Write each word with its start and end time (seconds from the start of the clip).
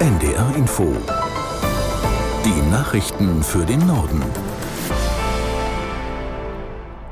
NDR 0.00 0.56
Info. 0.56 0.96
Die 2.42 2.70
Nachrichten 2.70 3.42
für 3.42 3.66
den 3.66 3.86
Norden. 3.86 4.22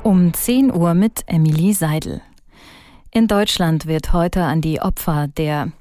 Um 0.01 0.33
10 0.33 0.73
Uhr 0.73 0.95
mit 0.95 1.21
Emilie 1.27 1.75
Seidel. 1.75 2.21
In 3.11 3.27
Deutschland 3.27 3.85
wird 3.85 4.11
heute 4.11 4.41
an 4.41 4.61
die 4.61 4.81
Opfer 4.81 5.27
der 5.27 5.71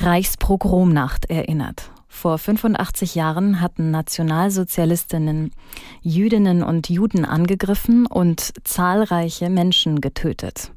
Reichspogromnacht 0.00 1.30
erinnert. 1.30 1.92
Vor 2.08 2.36
85 2.36 3.14
Jahren 3.14 3.60
hatten 3.60 3.92
Nationalsozialistinnen 3.92 5.52
Jüdinnen 6.00 6.64
und 6.64 6.90
Juden 6.90 7.24
angegriffen 7.24 8.06
und 8.06 8.52
zahlreiche 8.64 9.50
Menschen 9.50 10.00
getötet. 10.00 10.72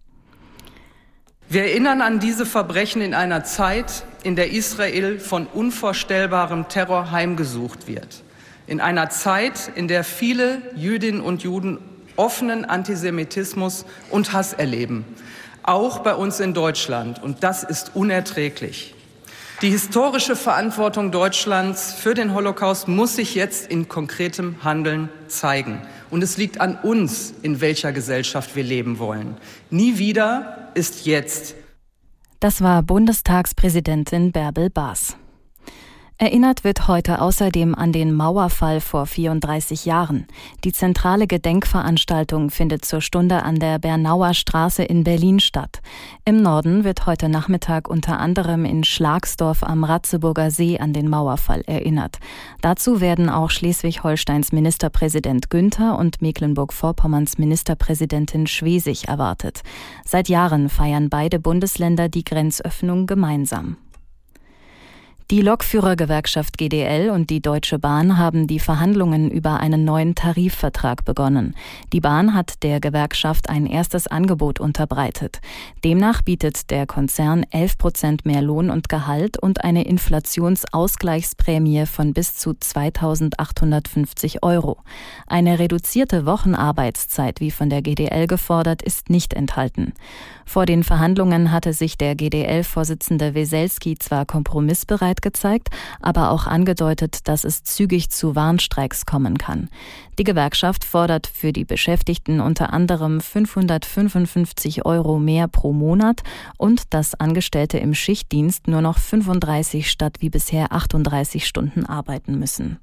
Wir 1.49 1.63
erinnern 1.63 2.01
an 2.01 2.19
diese 2.19 2.45
Verbrechen 2.45 3.01
in 3.01 3.15
einer 3.15 3.43
Zeit, 3.43 4.03
in 4.25 4.35
der 4.35 4.51
Israel 4.51 5.19
von 5.19 5.45
unvorstellbarem 5.45 6.67
Terror 6.67 7.11
heimgesucht 7.11 7.87
wird. 7.87 8.23
In 8.65 8.81
einer 8.81 9.11
Zeit, 9.11 9.71
in 9.75 9.87
der 9.87 10.03
viele 10.03 10.63
Jüdinnen 10.75 11.21
und 11.21 11.43
Juden 11.43 11.77
offenen 12.15 12.65
Antisemitismus 12.65 13.85
und 14.09 14.33
Hass 14.33 14.53
erleben. 14.53 15.05
Auch 15.61 15.99
bei 15.99 16.15
uns 16.15 16.39
in 16.39 16.55
Deutschland. 16.55 17.21
Und 17.21 17.43
das 17.43 17.63
ist 17.63 17.91
unerträglich. 17.93 18.95
Die 19.61 19.69
historische 19.69 20.35
Verantwortung 20.35 21.11
Deutschlands 21.11 21.93
für 21.93 22.15
den 22.15 22.33
Holocaust 22.33 22.87
muss 22.87 23.15
sich 23.15 23.35
jetzt 23.35 23.69
in 23.69 23.87
konkretem 23.87 24.63
Handeln 24.63 25.09
zeigen. 25.27 25.81
Und 26.09 26.23
es 26.23 26.37
liegt 26.37 26.59
an 26.59 26.77
uns, 26.81 27.33
in 27.43 27.61
welcher 27.61 27.91
Gesellschaft 27.91 28.55
wir 28.55 28.63
leben 28.63 28.97
wollen. 28.97 29.37
Nie 29.69 29.99
wieder 29.99 30.71
ist 30.73 31.05
jetzt. 31.05 31.55
Das 32.39 32.61
war 32.61 32.83
Bundestagspräsidentin 32.83 34.31
Bärbel 34.31 34.69
Baas. 34.69 35.17
Erinnert 36.17 36.63
wird 36.63 36.87
heute 36.87 37.19
außerdem 37.19 37.75
an 37.75 37.91
den 37.91 38.13
Mauerfall 38.13 38.79
vor 38.79 39.05
34 39.05 39.83
Jahren. 39.83 40.27
Die 40.63 40.71
zentrale 40.71 41.27
Gedenkveranstaltung 41.27 42.51
findet 42.51 42.85
zur 42.85 43.01
Stunde 43.01 43.43
an 43.43 43.59
der 43.59 43.79
Bernauer 43.79 44.33
Straße 44.33 44.81
in 44.81 45.03
Berlin 45.03 45.41
statt. 45.41 45.81
Im 46.23 46.41
Norden 46.41 46.85
wird 46.85 47.05
heute 47.05 47.27
Nachmittag 47.27 47.89
unter 47.89 48.17
anderem 48.17 48.63
in 48.63 48.85
Schlagsdorf 48.85 49.61
am 49.61 49.83
Ratzeburger 49.83 50.51
See 50.51 50.79
an 50.79 50.93
den 50.93 51.09
Mauerfall 51.09 51.63
erinnert. 51.67 52.19
Dazu 52.61 53.01
werden 53.01 53.29
auch 53.29 53.49
Schleswig-Holsteins 53.49 54.53
Ministerpräsident 54.53 55.49
Günther 55.49 55.99
und 55.99 56.21
Mecklenburg-Vorpommerns 56.21 57.37
Ministerpräsidentin 57.39 58.47
Schwesig 58.47 59.09
erwartet. 59.09 59.63
Seit 60.05 60.29
Jahren 60.29 60.69
feiern 60.69 61.09
beide 61.09 61.39
Bundesländer 61.39 62.07
die 62.07 62.23
Grenzöffnung 62.23 63.05
gemeinsam. 63.05 63.75
Die 65.31 65.41
Lokführergewerkschaft 65.41 66.55
GDL 66.55 67.09
und 67.09 67.31
die 67.31 67.41
Deutsche 67.41 67.79
Bahn 67.79 68.19
haben 68.19 68.45
die 68.45 68.59
Verhandlungen 68.59 69.31
über 69.31 69.59
einen 69.59 69.83
neuen 69.83 70.13
Tarifvertrag 70.13 71.03
begonnen. 71.03 71.55
Die 71.93 71.99
Bahn 71.99 72.35
hat 72.35 72.61
der 72.61 72.79
Gewerkschaft 72.79 73.49
ein 73.49 73.65
erstes 73.65 74.05
Angebot 74.05 74.59
unterbreitet. 74.59 75.41
Demnach 75.83 76.21
bietet 76.21 76.69
der 76.69 76.85
Konzern 76.85 77.43
11 77.49 77.79
Prozent 77.79 78.25
mehr 78.27 78.43
Lohn 78.43 78.69
und 78.69 78.87
Gehalt 78.87 79.39
und 79.39 79.63
eine 79.63 79.87
Inflationsausgleichsprämie 79.87 81.87
von 81.87 82.13
bis 82.13 82.35
zu 82.35 82.53
2850 82.53 84.43
Euro. 84.43 84.77
Eine 85.25 85.57
reduzierte 85.57 86.27
Wochenarbeitszeit, 86.27 87.39
wie 87.39 87.49
von 87.49 87.71
der 87.71 87.81
GDL 87.81 88.27
gefordert, 88.27 88.83
ist 88.83 89.09
nicht 89.09 89.33
enthalten. 89.33 89.93
Vor 90.45 90.67
den 90.67 90.83
Verhandlungen 90.83 91.51
hatte 91.51 91.73
sich 91.73 91.97
der 91.97 92.13
GDL-Vorsitzende 92.13 93.33
Weselski 93.33 93.97
zwar 93.97 94.27
kompromissbereit 94.27 95.14
gezeigt, 95.21 95.69
aber 95.99 96.31
auch 96.31 96.47
angedeutet, 96.47 97.27
dass 97.27 97.43
es 97.43 97.63
zügig 97.63 98.09
zu 98.09 98.35
Warnstreiks 98.35 99.05
kommen 99.05 99.37
kann. 99.37 99.69
Die 100.17 100.23
Gewerkschaft 100.23 100.85
fordert 100.85 101.27
für 101.27 101.51
die 101.51 101.65
Beschäftigten 101.65 102.39
unter 102.39 102.71
anderem 102.71 103.19
555 103.19 104.85
Euro 104.85 105.19
mehr 105.19 105.47
pro 105.47 105.73
Monat 105.73 106.23
und 106.57 106.93
dass 106.93 107.19
Angestellte 107.19 107.77
im 107.77 107.93
Schichtdienst 107.93 108.67
nur 108.67 108.81
noch 108.81 108.97
35 108.97 109.89
statt 109.89 110.17
wie 110.19 110.29
bisher 110.29 110.71
38 110.71 111.45
Stunden 111.45 111.85
arbeiten 111.85 112.39
müssen. 112.39 112.79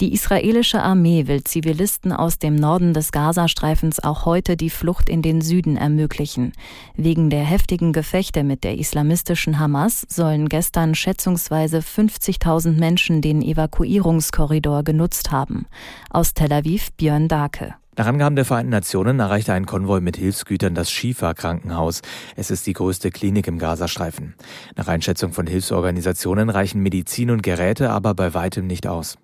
Die 0.00 0.12
israelische 0.12 0.82
Armee 0.82 1.28
will 1.28 1.44
Zivilisten 1.44 2.12
aus 2.12 2.38
dem 2.38 2.56
Norden 2.56 2.94
des 2.94 3.12
Gazastreifens 3.12 4.02
auch 4.02 4.24
heute 4.24 4.56
die 4.56 4.70
Flucht 4.70 5.08
in 5.08 5.22
den 5.22 5.40
Süden 5.40 5.76
ermöglichen. 5.76 6.52
Wegen 6.96 7.30
der 7.30 7.44
heftigen 7.44 7.92
Gefechte 7.92 8.42
mit 8.42 8.64
der 8.64 8.76
islamistischen 8.76 9.60
Hamas 9.60 10.04
sollen 10.08 10.48
gestern 10.48 10.96
schätzungsweise 10.96 11.78
50.000 11.78 12.72
Menschen 12.72 13.22
den 13.22 13.40
Evakuierungskorridor 13.40 14.82
genutzt 14.82 15.30
haben. 15.30 15.66
Aus 16.10 16.34
Tel 16.34 16.52
Aviv 16.52 16.90
Björn 16.96 17.28
Dake. 17.28 17.74
Nach 17.96 18.06
Angaben 18.06 18.34
der 18.34 18.44
Vereinten 18.44 18.72
Nationen 18.72 19.20
erreichte 19.20 19.52
ein 19.52 19.66
Konvoi 19.66 20.00
mit 20.00 20.16
Hilfsgütern 20.16 20.74
das 20.74 20.90
Schifa-Krankenhaus. 20.90 22.02
Es 22.34 22.50
ist 22.50 22.66
die 22.66 22.72
größte 22.72 23.12
Klinik 23.12 23.46
im 23.46 23.60
Gazastreifen. 23.60 24.34
Nach 24.74 24.88
Einschätzung 24.88 25.32
von 25.32 25.46
Hilfsorganisationen 25.46 26.50
reichen 26.50 26.82
Medizin 26.82 27.30
und 27.30 27.44
Geräte 27.44 27.90
aber 27.90 28.14
bei 28.14 28.34
weitem 28.34 28.66
nicht 28.66 28.88
aus. 28.88 29.16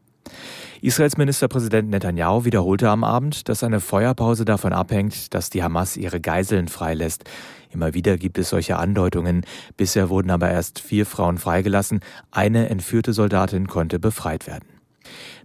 Israels 0.82 1.16
Ministerpräsident 1.16 1.90
Netanyahu 1.90 2.44
wiederholte 2.44 2.88
am 2.88 3.04
Abend, 3.04 3.48
dass 3.48 3.62
eine 3.62 3.80
Feuerpause 3.80 4.44
davon 4.44 4.72
abhängt, 4.72 5.34
dass 5.34 5.50
die 5.50 5.62
Hamas 5.62 5.96
ihre 5.96 6.20
Geiseln 6.20 6.68
freilässt. 6.68 7.24
Immer 7.70 7.94
wieder 7.94 8.16
gibt 8.16 8.38
es 8.38 8.48
solche 8.48 8.78
Andeutungen. 8.78 9.44
Bisher 9.76 10.08
wurden 10.08 10.30
aber 10.30 10.50
erst 10.50 10.80
vier 10.80 11.06
Frauen 11.06 11.38
freigelassen. 11.38 12.00
Eine 12.30 12.70
entführte 12.70 13.12
Soldatin 13.12 13.68
konnte 13.68 13.98
befreit 13.98 14.46
werden. 14.46 14.79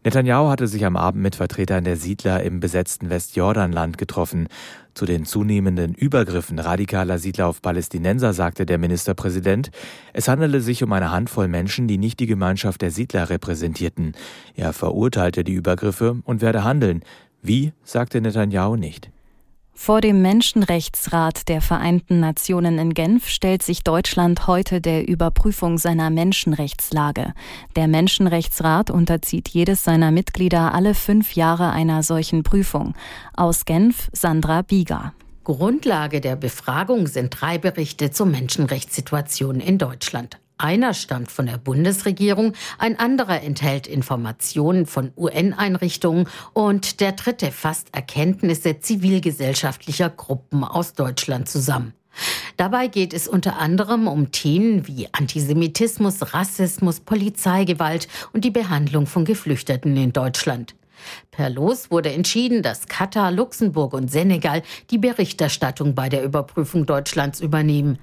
Netanyahu 0.05 0.49
hatte 0.49 0.67
sich 0.67 0.85
am 0.85 0.97
Abend 0.97 1.23
mit 1.23 1.35
Vertretern 1.35 1.83
der 1.83 1.97
Siedler 1.97 2.43
im 2.43 2.59
besetzten 2.59 3.09
Westjordanland 3.09 3.97
getroffen. 3.97 4.49
Zu 4.93 5.07
den 5.07 5.25
zunehmenden 5.25 5.95
Übergriffen 5.95 6.59
radikaler 6.59 7.17
Siedler 7.17 7.47
auf 7.47 7.59
Palästinenser 7.59 8.31
sagte 8.33 8.67
der 8.67 8.77
Ministerpräsident, 8.77 9.71
es 10.13 10.27
handele 10.27 10.61
sich 10.61 10.83
um 10.83 10.93
eine 10.93 11.09
Handvoll 11.09 11.47
Menschen, 11.47 11.87
die 11.87 11.97
nicht 11.97 12.19
die 12.19 12.27
Gemeinschaft 12.27 12.83
der 12.83 12.91
Siedler 12.91 13.31
repräsentierten. 13.31 14.13
Er 14.53 14.73
verurteilte 14.73 15.43
die 15.43 15.53
Übergriffe 15.53 16.21
und 16.23 16.41
werde 16.41 16.63
handeln. 16.63 17.01
Wie, 17.41 17.73
sagte 17.83 18.21
Netanyahu 18.21 18.75
nicht. 18.75 19.09
Vor 19.77 19.99
dem 19.99 20.21
Menschenrechtsrat 20.21 21.49
der 21.49 21.61
Vereinten 21.61 22.21
Nationen 22.21 22.79
in 22.79 22.93
Genf 22.93 23.27
stellt 23.27 23.61
sich 23.61 23.83
Deutschland 23.83 24.47
heute 24.47 24.79
der 24.79 25.07
Überprüfung 25.07 25.77
seiner 25.77 26.09
Menschenrechtslage. 26.09 27.33
Der 27.75 27.87
Menschenrechtsrat 27.87 28.89
unterzieht 28.89 29.49
jedes 29.49 29.83
seiner 29.83 30.11
Mitglieder 30.11 30.73
alle 30.73 30.95
fünf 30.95 31.35
Jahre 31.35 31.71
einer 31.71 32.03
solchen 32.03 32.41
Prüfung. 32.41 32.95
Aus 33.35 33.65
Genf 33.65 34.09
Sandra 34.13 34.61
Bieger. 34.61 35.13
Grundlage 35.43 36.21
der 36.21 36.37
Befragung 36.37 37.05
sind 37.05 37.39
drei 37.39 37.57
Berichte 37.57 38.09
zur 38.09 38.25
Menschenrechtssituation 38.25 39.59
in 39.59 39.77
Deutschland. 39.77 40.39
Einer 40.57 40.93
stammt 40.93 41.31
von 41.31 41.47
der 41.47 41.57
Bundesregierung, 41.57 42.53
ein 42.77 42.97
anderer 42.97 43.43
enthält 43.43 43.87
Informationen 43.87 44.85
von 44.85 45.11
UN-Einrichtungen 45.17 46.29
und 46.53 47.01
der 47.01 47.11
dritte 47.11 47.51
fasst 47.51 47.89
Erkenntnisse 47.93 48.79
zivilgesellschaftlicher 48.79 50.09
Gruppen 50.09 50.63
aus 50.63 50.93
Deutschland 50.93 51.49
zusammen. 51.49 51.93
Dabei 52.55 52.87
geht 52.87 53.13
es 53.13 53.27
unter 53.27 53.59
anderem 53.59 54.07
um 54.07 54.31
Themen 54.31 54.87
wie 54.87 55.09
Antisemitismus, 55.11 56.33
Rassismus, 56.33 57.01
Polizeigewalt 57.01 58.07
und 58.31 58.45
die 58.45 58.51
Behandlung 58.51 59.07
von 59.07 59.25
Geflüchteten 59.25 59.97
in 59.97 60.13
Deutschland. 60.13 60.75
Per 61.31 61.49
Los 61.49 61.91
wurde 61.91 62.13
entschieden, 62.13 62.63
dass 62.63 62.87
Katar, 62.87 63.31
Luxemburg 63.31 63.93
und 63.93 64.09
Senegal 64.09 64.63
die 64.89 64.97
Berichterstattung 64.97 65.93
bei 65.93 66.07
der 66.07 66.23
Überprüfung 66.23 66.85
Deutschlands 66.85 67.41
übernehmen. 67.41 67.99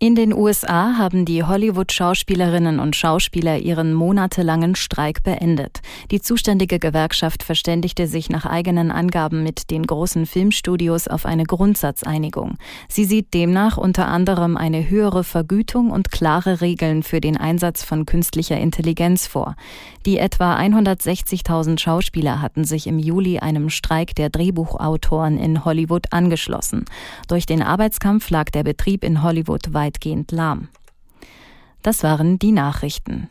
In 0.00 0.16
den 0.16 0.34
USA 0.34 0.98
haben 0.98 1.24
die 1.24 1.44
Hollywood-Schauspielerinnen 1.44 2.80
und 2.80 2.96
Schauspieler 2.96 3.58
ihren 3.58 3.94
monatelangen 3.94 4.74
Streik 4.74 5.22
beendet. 5.22 5.82
Die 6.10 6.20
zuständige 6.20 6.80
Gewerkschaft 6.80 7.44
verständigte 7.44 8.08
sich 8.08 8.28
nach 8.28 8.44
eigenen 8.44 8.90
Angaben 8.90 9.44
mit 9.44 9.70
den 9.70 9.86
großen 9.86 10.26
Filmstudios 10.26 11.06
auf 11.06 11.24
eine 11.24 11.44
Grundsatzeinigung. 11.44 12.58
Sie 12.88 13.04
sieht 13.04 13.32
demnach 13.34 13.78
unter 13.78 14.08
anderem 14.08 14.56
eine 14.56 14.90
höhere 14.90 15.22
Vergütung 15.22 15.92
und 15.92 16.10
klare 16.10 16.60
Regeln 16.60 17.04
für 17.04 17.20
den 17.20 17.36
Einsatz 17.36 17.84
von 17.84 18.04
künstlicher 18.04 18.58
Intelligenz 18.58 19.28
vor. 19.28 19.54
Die 20.06 20.18
etwa 20.18 20.58
160.000 20.58 21.78
Schauspieler 21.78 22.42
hatten 22.42 22.64
sich 22.64 22.88
im 22.88 22.98
Juli 22.98 23.38
einem 23.38 23.70
Streik 23.70 24.16
der 24.16 24.28
Drehbuchautoren 24.28 25.38
in 25.38 25.64
Hollywood 25.64 26.12
angeschlossen. 26.12 26.84
Durch 27.28 27.46
den 27.46 27.62
Arbeitskampf 27.62 28.28
lag 28.28 28.50
der 28.50 28.64
Betrieb 28.64 29.04
in 29.04 29.22
Hollywood 29.22 29.72
weit 29.72 29.83
weitgehend 29.84 30.32
lahm. 30.32 30.68
Das 31.82 32.02
waren 32.02 32.38
die 32.38 32.52
Nachrichten. 32.52 33.28